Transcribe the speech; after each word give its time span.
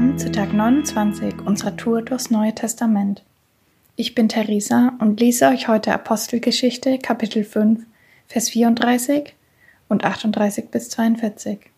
willkommen 0.00 0.18
zu 0.18 0.32
Tag 0.32 0.54
29 0.54 1.42
unserer 1.44 1.76
Tour 1.76 2.00
durchs 2.00 2.30
Neue 2.30 2.54
Testament. 2.54 3.22
Ich 3.96 4.14
bin 4.14 4.30
Theresa 4.30 4.94
und 4.98 5.20
lese 5.20 5.48
euch 5.48 5.68
heute 5.68 5.92
Apostelgeschichte 5.92 6.96
Kapitel 6.96 7.44
5, 7.44 7.84
Vers 8.26 8.48
34 8.48 9.34
und 9.90 10.02
38 10.02 10.70
bis 10.70 10.88
42. 10.88 11.70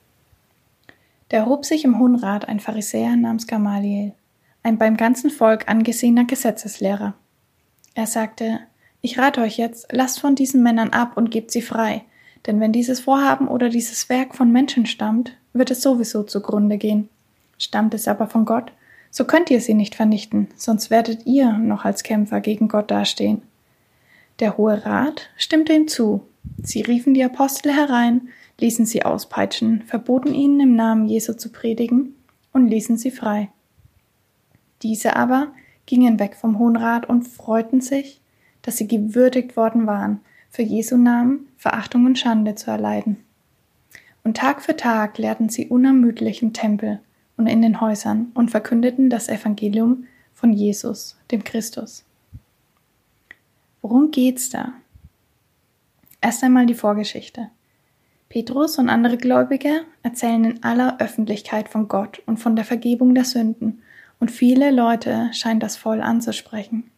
Da 1.30 1.36
erhob 1.38 1.64
sich 1.64 1.84
im 1.84 1.98
Hohen 1.98 2.14
Rat 2.14 2.46
ein 2.46 2.60
Pharisäer 2.60 3.16
namens 3.16 3.48
Gamaliel, 3.48 4.12
ein 4.62 4.78
beim 4.78 4.96
ganzen 4.96 5.30
Volk 5.30 5.68
angesehener 5.68 6.24
Gesetzeslehrer. 6.24 7.14
Er 7.94 8.06
sagte, 8.06 8.60
ich 9.00 9.18
rate 9.18 9.40
euch 9.40 9.58
jetzt, 9.58 9.88
lasst 9.90 10.20
von 10.20 10.36
diesen 10.36 10.62
Männern 10.62 10.90
ab 10.90 11.16
und 11.16 11.32
gebt 11.32 11.50
sie 11.50 11.62
frei, 11.62 12.04
denn 12.46 12.60
wenn 12.60 12.70
dieses 12.70 13.00
Vorhaben 13.00 13.48
oder 13.48 13.68
dieses 13.68 14.08
Werk 14.08 14.36
von 14.36 14.52
Menschen 14.52 14.86
stammt, 14.86 15.36
wird 15.52 15.72
es 15.72 15.82
sowieso 15.82 16.22
zugrunde 16.22 16.78
gehen. 16.78 17.08
Stammt 17.62 17.94
es 17.94 18.08
aber 18.08 18.26
von 18.26 18.44
Gott, 18.44 18.72
so 19.12 19.24
könnt 19.24 19.48
ihr 19.48 19.60
sie 19.60 19.74
nicht 19.74 19.94
vernichten, 19.94 20.48
sonst 20.56 20.90
werdet 20.90 21.26
ihr 21.26 21.52
noch 21.52 21.84
als 21.84 22.02
Kämpfer 22.02 22.40
gegen 22.40 22.66
Gott 22.66 22.90
dastehen. 22.90 23.42
Der 24.40 24.56
Hohe 24.56 24.84
Rat 24.84 25.30
stimmte 25.36 25.72
ihm 25.72 25.86
zu. 25.86 26.26
Sie 26.60 26.80
riefen 26.80 27.14
die 27.14 27.22
Apostel 27.22 27.72
herein, 27.72 28.30
ließen 28.58 28.84
sie 28.84 29.04
auspeitschen, 29.04 29.82
verboten 29.82 30.34
ihnen 30.34 30.58
im 30.58 30.74
Namen 30.74 31.06
Jesu 31.06 31.34
zu 31.34 31.52
predigen 31.52 32.16
und 32.52 32.66
ließen 32.66 32.96
sie 32.96 33.12
frei. 33.12 33.48
Diese 34.82 35.14
aber 35.14 35.52
gingen 35.86 36.18
weg 36.18 36.34
vom 36.34 36.58
Hohen 36.58 36.74
Rat 36.74 37.08
und 37.08 37.28
freuten 37.28 37.80
sich, 37.80 38.20
dass 38.62 38.76
sie 38.76 38.88
gewürdigt 38.88 39.56
worden 39.56 39.86
waren, 39.86 40.20
für 40.50 40.62
Jesu 40.62 40.96
Namen 40.96 41.46
Verachtung 41.56 42.06
und 42.06 42.18
Schande 42.18 42.56
zu 42.56 42.72
erleiden. 42.72 43.18
Und 44.24 44.38
Tag 44.38 44.62
für 44.62 44.76
Tag 44.76 45.16
lehrten 45.18 45.48
sie 45.48 45.68
unermüdlich 45.68 46.42
im 46.42 46.52
Tempel 46.52 46.98
und 47.42 47.48
in 47.48 47.60
den 47.60 47.80
Häusern 47.80 48.30
und 48.34 48.52
verkündeten 48.52 49.10
das 49.10 49.28
Evangelium 49.28 50.04
von 50.32 50.52
Jesus, 50.52 51.16
dem 51.32 51.42
Christus. 51.42 52.04
Worum 53.80 54.12
geht's 54.12 54.48
da? 54.48 54.74
Erst 56.20 56.44
einmal 56.44 56.66
die 56.66 56.74
Vorgeschichte. 56.74 57.48
Petrus 58.28 58.78
und 58.78 58.88
andere 58.88 59.16
Gläubige 59.16 59.80
erzählen 60.04 60.44
in 60.44 60.62
aller 60.62 61.00
Öffentlichkeit 61.00 61.68
von 61.68 61.88
Gott 61.88 62.22
und 62.26 62.36
von 62.36 62.54
der 62.54 62.64
Vergebung 62.64 63.12
der 63.12 63.24
Sünden, 63.24 63.82
und 64.20 64.30
viele 64.30 64.70
Leute 64.70 65.30
scheinen 65.32 65.58
das 65.58 65.76
voll 65.76 66.00
anzusprechen. 66.00 66.92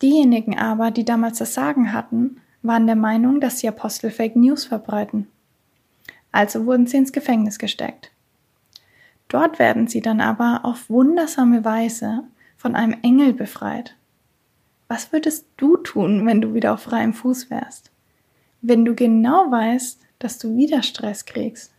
Diejenigen 0.00 0.58
aber, 0.58 0.90
die 0.90 1.04
damals 1.04 1.36
das 1.36 1.52
Sagen 1.52 1.92
hatten, 1.92 2.40
waren 2.62 2.86
der 2.86 2.96
Meinung, 2.96 3.42
dass 3.42 3.56
die 3.58 3.68
Apostel 3.68 4.10
Fake 4.10 4.36
News 4.36 4.64
verbreiten. 4.64 5.28
Also 6.32 6.64
wurden 6.64 6.86
sie 6.86 6.96
ins 6.96 7.12
Gefängnis 7.12 7.58
gesteckt. 7.58 8.13
Dort 9.28 9.58
werden 9.58 9.86
sie 9.86 10.00
dann 10.00 10.20
aber 10.20 10.60
auf 10.64 10.88
wundersame 10.90 11.64
Weise 11.64 12.24
von 12.56 12.74
einem 12.74 12.96
Engel 13.02 13.32
befreit. 13.32 13.96
Was 14.88 15.12
würdest 15.12 15.46
du 15.56 15.76
tun, 15.76 16.26
wenn 16.26 16.40
du 16.40 16.54
wieder 16.54 16.74
auf 16.74 16.82
freiem 16.82 17.14
Fuß 17.14 17.50
wärst? 17.50 17.90
Wenn 18.60 18.84
du 18.84 18.94
genau 18.94 19.50
weißt, 19.50 20.00
dass 20.18 20.38
du 20.38 20.56
wieder 20.56 20.82
Stress 20.82 21.24
kriegst. 21.24 21.72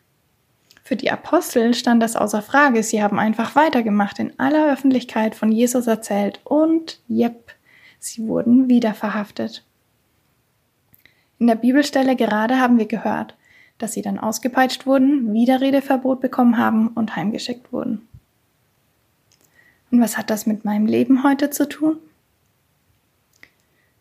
Für 0.84 0.96
die 0.96 1.10
Apostel 1.10 1.74
stand 1.74 2.04
das 2.04 2.16
außer 2.16 2.44
Frage. 2.44 2.84
Sie 2.84 3.02
haben 3.02 3.18
einfach 3.18 3.56
weitergemacht, 3.56 4.20
in 4.20 4.38
aller 4.40 4.72
Öffentlichkeit 4.72 5.34
von 5.34 5.52
Jesus 5.52 5.88
erzählt 5.88 6.40
und, 6.44 7.00
jep, 7.08 7.56
sie 7.98 8.28
wurden 8.28 8.70
wieder 8.70 8.94
verhaftet. 8.94 9.64
In 11.40 11.48
der 11.48 11.56
Bibelstelle 11.56 12.16
gerade 12.16 12.60
haben 12.60 12.78
wir 12.78 12.86
gehört, 12.86 13.36
dass 13.78 13.94
sie 13.94 14.02
dann 14.02 14.20
ausgepeitscht 14.20 14.86
wurden, 14.86 15.34
Widerredeverbot 15.34 16.22
bekommen 16.22 16.58
haben 16.58 16.90
und 16.90 17.16
heimgeschickt 17.16 17.72
wurden. 17.74 18.08
Und 19.92 20.02
was 20.02 20.18
hat 20.18 20.30
das 20.30 20.46
mit 20.46 20.66
meinem 20.66 20.86
Leben 20.86 21.24
heute 21.24 21.50
zu 21.50 21.68
tun? 21.68 21.98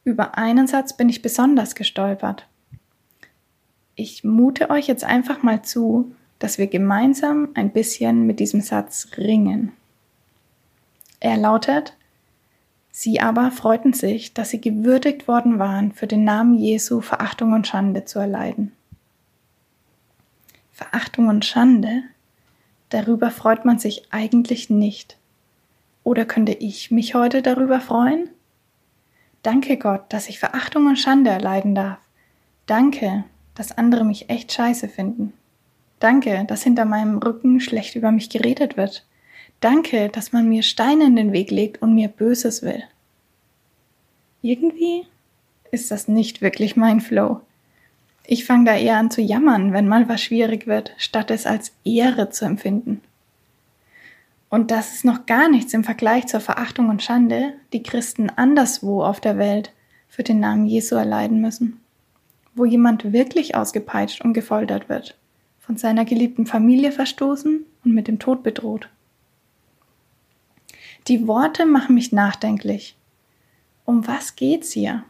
Über 0.05 0.37
einen 0.37 0.67
Satz 0.67 0.97
bin 0.97 1.09
ich 1.09 1.23
besonders 1.23 1.75
gestolpert. 1.75 2.47
Ich 3.97 4.25
mute 4.25 4.71
euch 4.71 4.87
jetzt 4.87 5.05
einfach 5.05 5.43
mal 5.43 5.63
zu, 5.63 6.15
dass 6.39 6.59
wir 6.59 6.67
gemeinsam 6.67 7.49
ein 7.55 7.73
bisschen 7.73 8.27
mit 8.27 8.41
diesem 8.41 8.61
Satz 8.61 9.09
ringen. 9.17 9.73
Er 11.21 11.37
lautet, 11.37 11.97
Sie 12.97 13.21
aber 13.21 13.51
freuten 13.51 13.93
sich, 13.93 14.35
dass 14.35 14.51
sie 14.51 14.61
gewürdigt 14.61 15.27
worden 15.27 15.59
waren, 15.59 15.91
für 15.91 16.07
den 16.07 16.23
Namen 16.23 16.55
Jesu 16.55 17.01
Verachtung 17.01 17.53
und 17.53 17.67
Schande 17.67 18.05
zu 18.05 18.21
erleiden. 18.21 18.71
Verachtung 20.75 21.29
und 21.29 21.45
Schande, 21.45 22.03
darüber 22.89 23.31
freut 23.31 23.65
man 23.65 23.79
sich 23.79 24.03
eigentlich 24.11 24.71
nicht. 24.71 25.17
Oder 26.03 26.25
könnte 26.25 26.51
ich 26.53 26.91
mich 26.91 27.15
heute 27.15 27.43
darüber 27.43 27.81
freuen? 27.81 28.29
Danke 29.45 29.77
Gott, 29.77 30.03
dass 30.09 30.29
ich 30.29 30.41
Verachtung 30.41 30.87
und 30.87 30.99
Schande 30.99 31.31
erleiden 31.31 31.77
darf. 31.77 31.99
Danke, 32.67 33.23
dass 33.55 33.79
andere 33.79 34.05
mich 34.05 34.29
echt 34.31 34.53
scheiße 34.53 34.89
finden. 34.89 35.33
Danke, 36.01 36.45
dass 36.49 36.65
hinter 36.65 36.87
meinem 36.87 37.19
Rücken 37.19 37.61
schlecht 37.61 37.95
über 37.95 38.11
mich 38.11 38.29
geredet 38.29 38.77
wird. 38.77 39.07
Danke, 39.61 40.09
dass 40.09 40.33
man 40.33 40.49
mir 40.49 40.65
Steine 40.65 41.05
in 41.05 41.15
den 41.15 41.33
Weg 41.33 41.53
legt 41.53 41.83
und 41.83 41.95
mir 41.95 42.09
Böses 42.09 42.63
will. 42.63 42.83
Irgendwie 44.43 45.07
ist 45.71 45.93
das 45.93 46.09
nicht 46.09 46.43
wirklich 46.43 46.75
mein 46.75 47.01
Flow. 47.01 47.43
Ich 48.27 48.47
fange 48.47 48.65
da 48.65 48.77
eher 48.77 48.97
an 48.97 49.11
zu 49.11 49.21
jammern, 49.21 49.73
wenn 49.73 49.87
mal 49.87 50.09
was 50.09 50.23
schwierig 50.23 50.67
wird, 50.67 50.95
statt 50.97 51.31
es 51.31 51.47
als 51.47 51.73
Ehre 51.85 52.31
zu 52.31 52.47
empfinden. 52.47 53.03
Und 54.49 54.71
das 54.71 54.95
ist 54.95 55.05
noch 55.05 55.27
gar 55.27 55.49
nichts 55.49 55.75
im 55.75 55.85
Vergleich 55.85 56.27
zur 56.27 56.41
Verachtung 56.41 56.89
und 56.89 57.03
Schande, 57.03 57.55
die 57.73 57.83
Christen 57.83 58.31
anderswo 58.31 59.03
auf 59.03 59.21
der 59.21 59.37
Welt 59.37 59.73
für 60.09 60.23
den 60.23 60.41
Namen 60.41 60.65
Jesu 60.65 60.95
erleiden 60.95 61.41
müssen. 61.41 61.81
Wo 62.55 62.65
jemand 62.65 63.13
wirklich 63.13 63.57
ausgepeitscht 63.57 64.25
und 64.25 64.33
gefoltert 64.33 64.89
wird, 64.89 65.19
von 65.59 65.77
seiner 65.77 66.05
geliebten 66.05 66.47
Familie 66.47 66.93
verstoßen 66.93 67.65
und 67.85 67.95
mit 67.95 68.07
dem 68.07 68.21
Tod 68.21 68.43
bedroht. 68.43 68.89
Die 71.09 71.27
Worte 71.27 71.67
machen 71.67 71.97
mich 71.97 72.13
nachdenklich. 72.13 72.97
Um 73.85 74.07
was 74.07 74.37
geht's 74.37 74.73
hier? 74.73 75.05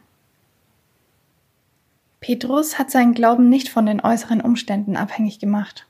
Petrus 2.25 2.79
hat 2.79 2.89
seinen 2.89 3.13
Glauben 3.13 3.49
nicht 3.49 3.69
von 3.69 3.85
den 3.85 4.01
äußeren 4.01 4.41
Umständen 4.41 4.97
abhängig 4.97 5.37
gemacht. 5.37 5.85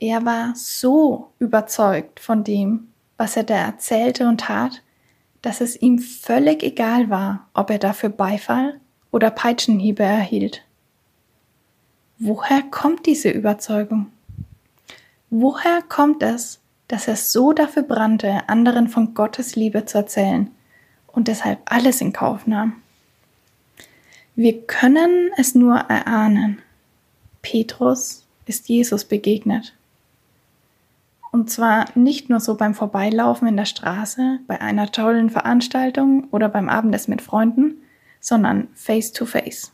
Er 0.00 0.24
war 0.24 0.52
so 0.56 1.30
überzeugt 1.38 2.18
von 2.18 2.42
dem, 2.42 2.88
was 3.16 3.36
er 3.36 3.44
da 3.44 3.54
erzählte 3.54 4.26
und 4.26 4.40
tat, 4.40 4.82
dass 5.42 5.60
es 5.60 5.80
ihm 5.80 6.00
völlig 6.00 6.64
egal 6.64 7.08
war, 7.08 7.46
ob 7.54 7.70
er 7.70 7.78
dafür 7.78 8.08
Beifall 8.08 8.80
oder 9.12 9.30
Peitschenhiebe 9.30 10.02
erhielt. 10.02 10.64
Woher 12.18 12.62
kommt 12.62 13.06
diese 13.06 13.30
Überzeugung? 13.30 14.10
Woher 15.30 15.82
kommt 15.82 16.24
es, 16.24 16.58
dass 16.88 17.06
er 17.06 17.14
so 17.14 17.52
dafür 17.52 17.84
brannte, 17.84 18.48
anderen 18.48 18.88
von 18.88 19.14
Gottes 19.14 19.54
Liebe 19.54 19.84
zu 19.84 19.98
erzählen 19.98 20.50
und 21.06 21.28
deshalb 21.28 21.60
alles 21.66 22.00
in 22.00 22.12
Kauf 22.12 22.48
nahm? 22.48 22.82
Wir 24.42 24.62
können 24.62 25.32
es 25.36 25.54
nur 25.54 25.76
erahnen. 25.76 26.62
Petrus 27.42 28.24
ist 28.46 28.70
Jesus 28.70 29.04
begegnet. 29.04 29.74
Und 31.30 31.50
zwar 31.50 31.84
nicht 31.94 32.30
nur 32.30 32.40
so 32.40 32.54
beim 32.54 32.74
Vorbeilaufen 32.74 33.46
in 33.46 33.58
der 33.58 33.66
Straße, 33.66 34.38
bei 34.46 34.58
einer 34.58 34.90
tollen 34.90 35.28
Veranstaltung 35.28 36.26
oder 36.30 36.48
beim 36.48 36.70
Abendessen 36.70 37.10
mit 37.10 37.20
Freunden, 37.20 37.82
sondern 38.18 38.68
face 38.72 39.12
to 39.12 39.26
face. 39.26 39.72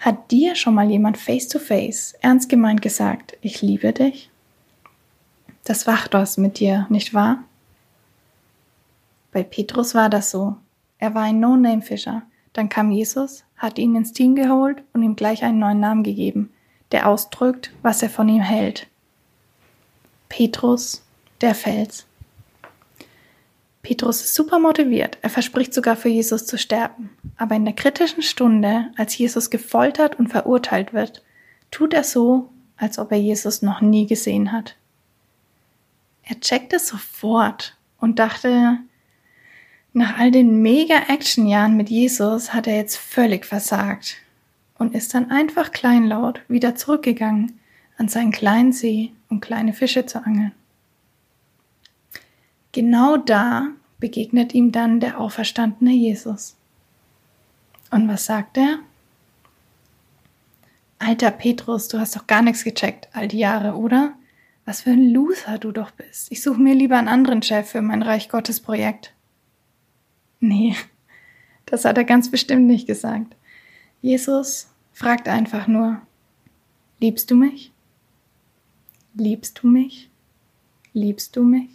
Hat 0.00 0.32
dir 0.32 0.56
schon 0.56 0.74
mal 0.74 0.90
jemand 0.90 1.18
face 1.18 1.46
to 1.46 1.60
face 1.60 2.14
ernst 2.20 2.48
gemeint 2.48 2.82
gesagt, 2.82 3.36
ich 3.42 3.62
liebe 3.62 3.92
dich? 3.92 4.28
Das 5.62 5.86
wacht 5.86 6.14
was 6.14 6.36
mit 6.36 6.58
dir, 6.58 6.88
nicht 6.90 7.14
wahr? 7.14 7.44
Bei 9.30 9.44
Petrus 9.44 9.94
war 9.94 10.10
das 10.10 10.32
so. 10.32 10.56
Er 10.98 11.14
war 11.14 11.22
ein 11.22 11.38
No-Name-Fischer. 11.38 12.22
Dann 12.52 12.68
kam 12.68 12.90
Jesus, 12.90 13.44
hat 13.56 13.78
ihn 13.78 13.96
ins 13.96 14.12
Team 14.12 14.34
geholt 14.34 14.82
und 14.92 15.02
ihm 15.02 15.16
gleich 15.16 15.42
einen 15.42 15.58
neuen 15.58 15.80
Namen 15.80 16.02
gegeben, 16.02 16.52
der 16.90 17.08
ausdrückt, 17.08 17.72
was 17.82 18.02
er 18.02 18.10
von 18.10 18.28
ihm 18.28 18.42
hält. 18.42 18.88
Petrus, 20.28 21.02
der 21.40 21.54
Fels. 21.54 22.06
Petrus 23.82 24.22
ist 24.22 24.34
super 24.34 24.58
motiviert. 24.60 25.18
Er 25.22 25.30
verspricht 25.30 25.74
sogar 25.74 25.96
für 25.96 26.08
Jesus 26.08 26.46
zu 26.46 26.56
sterben. 26.56 27.10
Aber 27.36 27.56
in 27.56 27.64
der 27.64 27.74
kritischen 27.74 28.22
Stunde, 28.22 28.92
als 28.96 29.18
Jesus 29.18 29.50
gefoltert 29.50 30.18
und 30.18 30.28
verurteilt 30.28 30.92
wird, 30.92 31.22
tut 31.70 31.92
er 31.92 32.04
so, 32.04 32.50
als 32.76 32.98
ob 32.98 33.10
er 33.10 33.18
Jesus 33.18 33.60
noch 33.60 33.80
nie 33.80 34.06
gesehen 34.06 34.52
hat. 34.52 34.76
Er 36.22 36.38
checkt 36.38 36.72
es 36.72 36.86
sofort 36.86 37.76
und 37.98 38.20
dachte, 38.20 38.78
nach 39.94 40.18
all 40.18 40.30
den 40.30 40.62
Mega-Action-Jahren 40.62 41.76
mit 41.76 41.90
Jesus 41.90 42.54
hat 42.54 42.66
er 42.66 42.76
jetzt 42.76 42.96
völlig 42.96 43.44
versagt 43.44 44.16
und 44.78 44.94
ist 44.94 45.14
dann 45.14 45.30
einfach 45.30 45.70
kleinlaut 45.70 46.40
wieder 46.48 46.74
zurückgegangen 46.74 47.60
an 47.98 48.08
seinen 48.08 48.32
kleinen 48.32 48.72
See, 48.72 49.12
um 49.28 49.40
kleine 49.40 49.74
Fische 49.74 50.06
zu 50.06 50.24
angeln. 50.24 50.52
Genau 52.72 53.18
da 53.18 53.68
begegnet 54.00 54.54
ihm 54.54 54.72
dann 54.72 54.98
der 54.98 55.20
auferstandene 55.20 55.92
Jesus. 55.92 56.56
Und 57.90 58.08
was 58.08 58.24
sagt 58.24 58.56
er? 58.56 58.78
Alter 60.98 61.30
Petrus, 61.30 61.88
du 61.88 61.98
hast 61.98 62.16
doch 62.16 62.26
gar 62.26 62.40
nichts 62.40 62.64
gecheckt 62.64 63.08
all 63.12 63.28
die 63.28 63.38
Jahre, 63.38 63.74
oder? 63.74 64.14
Was 64.64 64.82
für 64.82 64.90
ein 64.90 65.10
Loser 65.10 65.58
du 65.58 65.72
doch 65.72 65.90
bist. 65.90 66.30
Ich 66.30 66.42
suche 66.42 66.60
mir 66.60 66.74
lieber 66.74 66.96
einen 66.96 67.08
anderen 67.08 67.42
Chef 67.42 67.68
für 67.68 67.82
mein 67.82 68.02
Reich 68.02 68.28
Gottes 68.28 68.60
Projekt. 68.60 69.12
Nee, 70.42 70.74
das 71.66 71.84
hat 71.84 71.96
er 71.96 72.04
ganz 72.04 72.28
bestimmt 72.28 72.66
nicht 72.66 72.88
gesagt. 72.88 73.36
Jesus 74.00 74.66
fragt 74.92 75.28
einfach 75.28 75.68
nur, 75.68 76.02
liebst 76.98 77.30
du 77.30 77.36
mich? 77.36 77.70
Liebst 79.14 79.62
du 79.62 79.68
mich? 79.68 80.10
Liebst 80.92 81.36
du 81.36 81.44
mich? 81.44 81.70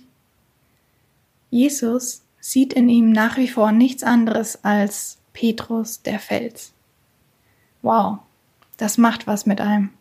Jesus 1.49 2.23
sieht 2.41 2.73
in 2.73 2.89
ihm 2.89 3.13
nach 3.13 3.37
wie 3.37 3.47
vor 3.47 3.71
nichts 3.71 4.03
anderes 4.03 4.65
als 4.65 5.17
Petrus 5.31 6.01
der 6.01 6.19
Fels. 6.19 6.73
Wow, 7.81 8.19
das 8.75 8.97
macht 8.97 9.27
was 9.27 9.45
mit 9.45 9.61
einem. 9.61 9.91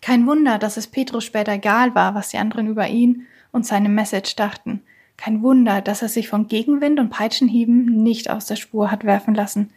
Kein 0.00 0.26
Wunder, 0.26 0.58
dass 0.58 0.76
es 0.76 0.88
Petrus 0.88 1.22
später 1.22 1.52
egal 1.52 1.94
war, 1.94 2.16
was 2.16 2.30
die 2.30 2.38
anderen 2.38 2.66
über 2.66 2.88
ihn 2.88 3.28
und 3.52 3.64
seine 3.64 3.88
Message 3.88 4.34
dachten. 4.34 4.82
Kein 5.16 5.42
Wunder, 5.42 5.80
dass 5.80 6.02
er 6.02 6.08
sich 6.08 6.28
von 6.28 6.48
Gegenwind 6.48 6.98
und 6.98 7.10
Peitschenhieben 7.10 8.02
nicht 8.02 8.30
aus 8.30 8.46
der 8.46 8.56
Spur 8.56 8.90
hat 8.90 9.04
werfen 9.04 9.34
lassen. 9.34 9.70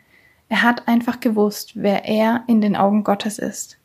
Er 0.50 0.64
hat 0.64 0.88
einfach 0.88 1.20
gewusst, 1.20 1.74
wer 1.76 2.06
er 2.06 2.44
in 2.48 2.62
den 2.62 2.76
Augen 2.76 3.04
Gottes 3.04 3.38
ist. 3.38 3.78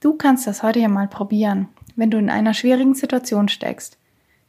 Du 0.00 0.14
kannst 0.14 0.46
das 0.46 0.62
heute 0.62 0.80
ja 0.80 0.88
mal 0.88 1.08
probieren, 1.08 1.68
wenn 1.96 2.10
du 2.10 2.18
in 2.18 2.30
einer 2.30 2.54
schwierigen 2.54 2.94
Situation 2.94 3.48
steckst. 3.48 3.98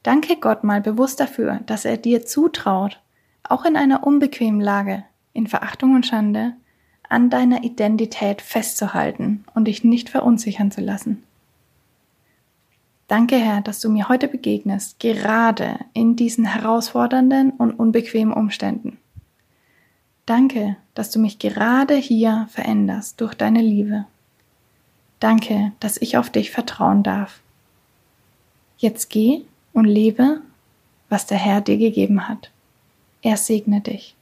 Danke 0.04 0.36
Gott 0.36 0.64
mal 0.64 0.82
bewusst 0.82 1.20
dafür, 1.20 1.62
dass 1.66 1.86
er 1.86 1.98
dir 1.98 2.26
zutraut, 2.26 3.02
auch 3.44 3.66
in 3.66 3.76
einer 3.76 4.06
unbequemen 4.06 4.62
Lage, 4.62 5.04
in 5.34 5.48
Verachtung 5.48 5.96
und 5.96 6.06
Schande, 6.06 6.54
an 7.10 7.30
deiner 7.30 7.64
Identität 7.64 8.42
festzuhalten 8.42 9.46
und 9.54 9.66
dich 9.66 9.84
nicht 9.84 10.10
verunsichern 10.10 10.72
zu 10.72 10.82
lassen. 10.82 11.24
Danke, 13.08 13.38
Herr, 13.38 13.62
dass 13.62 13.80
du 13.80 13.90
mir 13.90 14.10
heute 14.10 14.28
begegnest, 14.28 15.00
gerade 15.00 15.80
in 15.94 16.16
diesen 16.16 16.46
herausfordernden 16.46 17.52
und 17.52 17.74
unbequemen 17.74 18.34
Umständen. 18.34 18.98
Danke, 20.26 20.78
dass 20.96 21.12
du 21.12 21.20
mich 21.20 21.38
gerade 21.38 21.96
hier 21.96 22.48
veränderst 22.50 23.22
durch 23.22 23.36
deine 23.36 23.62
Liebe. 23.62 24.06
Danke, 25.20 25.72
dass 25.80 25.98
ich 25.98 26.18
auf 26.18 26.32
dich 26.32 26.50
vertrauen 26.50 27.04
darf. 27.04 27.42
Jetzt 28.78 29.12
geh 29.12 29.44
und 29.74 29.86
lebe, 29.86 30.42
was 31.10 31.28
der 31.28 31.38
Herr 31.38 31.62
dir 31.62 31.78
gegeben 31.78 32.28
hat. 32.28 32.50
Er 33.22 33.38
segne 33.38 33.82
dich. 33.82 34.16